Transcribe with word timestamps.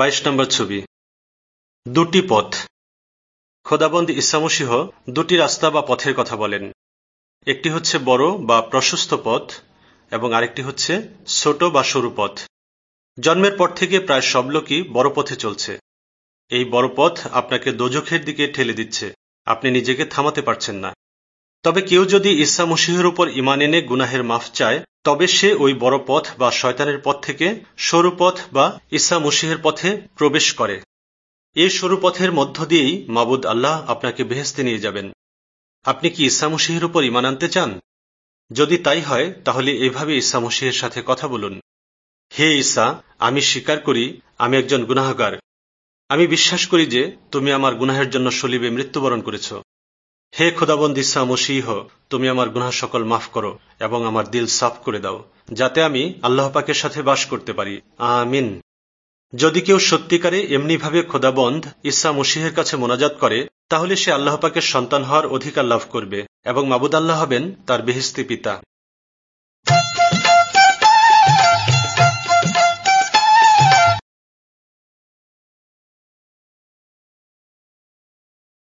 বাইশ 0.00 0.26
নম্বর 0.26 0.44
ছবি। 0.44 0.82
দুটি 1.88 2.22
পথ। 2.28 2.56
খোদাবন্দ 3.64 4.10
ইসামসিহ 4.10 4.86
দুটি 5.10 5.36
রাস্তা 5.36 5.70
বা 5.70 5.82
পথের 5.82 6.14
কথা 6.14 6.36
বলেন। 6.36 6.72
একটি 7.46 7.70
হচ্ছে 7.70 7.98
বড় 7.98 8.30
বা 8.30 8.62
প্রশস্ত 8.62 9.16
পথ 9.24 9.52
এবং 10.10 10.32
আরেকটি 10.32 10.62
হচ্ছে 10.62 11.02
ছোট 11.26 11.64
বা 11.64 11.82
সরু 11.82 12.12
পথ। 12.16 12.40
জন্মের 13.20 13.56
পর 13.56 13.70
থেকে 13.70 14.00
প্রায় 14.00 14.20
সব 14.20 14.48
লোকই 14.48 14.82
বড় 14.82 15.10
পথে 15.14 15.36
চলছে। 15.36 15.78
এই 16.48 16.64
বড় 16.64 16.88
পথ 16.96 17.26
আপনাকে 17.26 17.72
দোজখের 17.72 18.24
দিকে 18.24 18.46
ঠেলে 18.46 18.72
দিচ্ছে। 18.72 19.14
আপনি 19.44 19.70
নিজেকে 19.70 20.04
থামাতে 20.04 20.42
পারছেন 20.42 20.76
না। 20.76 20.92
তবে 21.62 21.82
কেউ 21.82 22.04
যদি 22.04 22.42
ইসা 22.42 22.64
মসিহের 22.64 23.06
উপর 23.06 23.28
ইমান 23.28 23.60
এনে 23.60 23.82
গুনাহের 23.82 24.22
মাফ 24.22 24.50
চায় 24.50 24.84
তবে 25.04 25.26
সে 25.26 25.54
ওই 25.54 25.74
বড় 25.74 25.98
পথ 26.06 26.28
বা 26.38 26.50
শয়তানের 26.50 26.98
পথ 27.04 27.24
থেকে 27.24 27.60
সরু 27.76 28.16
পথ 28.18 28.40
বা 28.52 28.80
ইসা 28.90 29.18
মসিহের 29.18 29.56
পথে 29.62 30.00
প্রবেশ 30.16 30.52
করে। 30.52 30.80
এই 31.54 31.70
সরু 31.70 31.98
পথের 32.02 32.32
মধ্য 32.32 32.66
দিয়েই 32.66 33.04
মাবুদ 33.08 33.46
আল্লাহ 33.46 33.90
আপনাকে 33.90 34.24
বেহেস্তে 34.24 34.62
নিয়ে 34.62 34.78
যাবেন। 34.78 35.12
আপনি 35.84 36.10
কি 36.10 36.26
ইসা 36.26 36.48
মসিহের 36.48 36.84
উপর 36.84 37.04
ইমান 37.04 37.24
আনতে 37.24 37.48
চান? 37.48 37.80
যদি 38.52 38.78
তাই 38.78 39.00
হয়, 39.00 39.32
তাহলে 39.44 39.76
এভাবে 39.76 40.16
ইসা 40.16 40.38
মসিহের 40.38 40.72
সাথে 40.72 41.02
কথা 41.06 41.28
বলুন। 41.28 41.60
হে 42.38 42.58
ঈসা, 42.58 43.02
আমি 43.18 43.40
স্বীকার 43.40 43.80
করি, 43.80 44.20
আমি 44.38 44.56
একজন 44.56 44.84
গুনাহগার। 44.84 45.38
আমি 46.08 46.26
বিশ্বাস 46.26 46.66
করি 46.66 46.86
যে 46.86 47.16
তুমি 47.30 47.52
আমার 47.52 47.74
গুনাহের 47.74 48.10
জন্য 48.10 48.30
সলিবে 48.30 48.70
মৃত্যুবরণ 48.70 49.20
করেছ। 49.20 49.52
হে 50.40 50.50
খোদাবন্দ 50.50 50.98
ইসা 50.98 51.24
মসিহ 51.24 51.66
তুমি 52.10 52.28
আমার 52.28 52.48
গুনাহ 52.48 52.70
সকল 52.70 53.04
মাফ 53.04 53.28
করো 53.28 53.58
এবং 53.80 54.06
আমার 54.06 54.30
দিল 54.30 54.46
সাফ 54.46 54.72
করে 54.84 54.98
দাও, 54.98 55.24
যাতে 55.52 55.82
আমি 55.82 56.14
আল্লাহ 56.22 56.50
পাকের 56.50 56.74
সাথে 56.74 57.02
বাস 57.02 57.26
করতে 57.26 57.52
পারি। 57.52 57.80
আমিন। 57.98 58.60
যদি 59.34 59.60
কেউ 59.60 59.78
সত্যিকারে 59.78 60.40
এমনিভাবে 60.40 61.02
খোদাবন্ধ 61.02 61.66
ইসা 61.84 62.12
মসিহের 62.12 62.54
কাছে 62.54 62.76
মোনাজাত 62.76 63.14
করে, 63.20 63.48
তাহলে 63.68 63.96
সে 63.96 64.12
আল্লাহ 64.12 64.36
পাকের 64.36 64.60
সন্তান 64.60 65.02
হওয়ার 65.04 65.26
অধিকার 65.26 65.64
লাভ 65.64 65.80
করবে 65.90 66.26
এবং 66.44 66.68
মাবুদ 66.68 66.94
আল্লাহ 66.94 67.22
হবেন 67.22 67.54
তার 67.66 67.82
বেহিস্তি 67.82 68.24
পিতা। 68.24 68.62